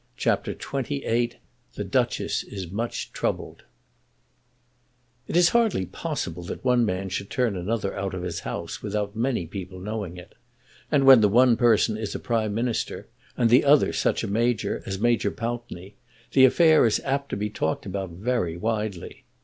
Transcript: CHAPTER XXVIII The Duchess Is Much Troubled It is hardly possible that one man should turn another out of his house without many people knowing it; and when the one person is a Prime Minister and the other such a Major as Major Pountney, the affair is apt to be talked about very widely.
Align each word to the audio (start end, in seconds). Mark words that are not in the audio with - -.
CHAPTER 0.17 0.53
XXVIII 0.53 1.33
The 1.75 1.83
Duchess 1.83 2.41
Is 2.45 2.71
Much 2.71 3.11
Troubled 3.13 3.65
It 5.27 5.37
is 5.37 5.49
hardly 5.49 5.85
possible 5.85 6.41
that 6.45 6.65
one 6.65 6.83
man 6.87 7.09
should 7.09 7.29
turn 7.29 7.55
another 7.55 7.95
out 7.95 8.15
of 8.15 8.23
his 8.23 8.39
house 8.39 8.81
without 8.81 9.15
many 9.15 9.45
people 9.45 9.79
knowing 9.79 10.17
it; 10.17 10.33
and 10.91 11.05
when 11.05 11.21
the 11.21 11.29
one 11.29 11.55
person 11.55 11.97
is 11.97 12.15
a 12.15 12.19
Prime 12.19 12.55
Minister 12.55 13.09
and 13.37 13.51
the 13.51 13.63
other 13.63 13.93
such 13.93 14.23
a 14.23 14.27
Major 14.27 14.81
as 14.87 14.97
Major 14.97 15.29
Pountney, 15.29 15.93
the 16.31 16.45
affair 16.45 16.87
is 16.87 16.99
apt 17.05 17.29
to 17.29 17.37
be 17.37 17.51
talked 17.51 17.85
about 17.85 18.09
very 18.09 18.57
widely. 18.57 19.25